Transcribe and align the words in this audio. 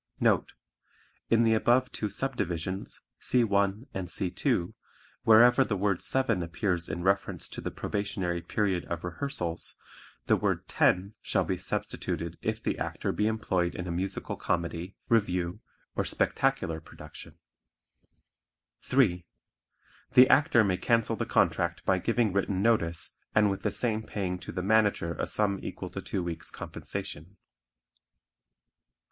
(Note: 0.19 0.53
In 1.29 1.43
the 1.43 1.53
above 1.53 1.91
two 1.91 2.09
subdivisions 2.09 3.01
(C 3.19 3.43
1 3.43 3.85
and 3.93 4.09
C 4.09 4.31
2), 4.31 4.73
wherever 5.25 5.63
the 5.63 5.77
word 5.77 6.01
"seven" 6.01 6.41
appears 6.41 6.89
in 6.89 7.03
reference 7.03 7.47
to 7.49 7.61
the 7.61 7.69
probationary 7.69 8.41
period 8.41 8.83
of 8.85 9.03
rehearsals 9.03 9.75
the 10.25 10.35
word 10.35 10.67
"ten" 10.67 11.13
shall 11.21 11.43
be 11.45 11.55
substituted 11.55 12.39
if 12.41 12.63
the 12.63 12.79
Actor 12.79 13.11
be 13.11 13.27
employed 13.27 13.75
in 13.75 13.87
a 13.87 13.91
musical 13.91 14.35
comedy, 14.35 14.95
revue 15.07 15.59
or 15.95 16.03
spectacular 16.03 16.81
production.) 16.81 17.35
(3) 18.81 19.23
The 20.13 20.27
Actor 20.29 20.63
may 20.63 20.77
cancel 20.77 21.15
the 21.15 21.27
contract 21.27 21.85
by 21.85 21.99
giving 21.99 22.33
written 22.33 22.63
notice 22.63 23.17
and 23.35 23.51
with 23.51 23.61
the 23.61 23.69
same 23.69 24.01
paying 24.01 24.39
to 24.39 24.51
the 24.51 24.63
manager 24.63 25.13
a 25.19 25.27
sum 25.27 25.59
equal 25.61 25.91
to 25.91 26.01
two 26.01 26.23
weeks' 26.23 26.49
compensation. 26.49 27.37